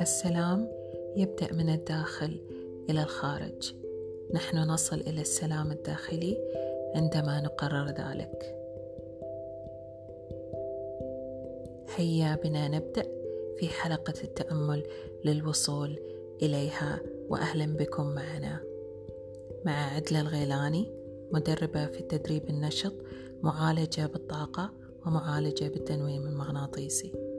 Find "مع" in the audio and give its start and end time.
19.64-19.94